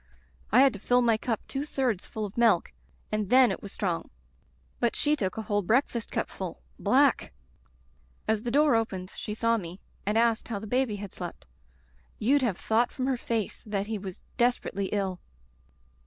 [0.51, 2.73] I had to fill my cup two thirds full of milk
[3.11, 4.09] and then it was strong.
[4.79, 7.17] But she took a whole breakfast cup full— black!
[7.19, 10.57] Digitized by LjOOQ IC Interventions "As the door opened she saw me and asked how
[10.57, 11.45] the baby had slept.
[12.17, 15.19] You'd have thought from her face that he was desper ately ill.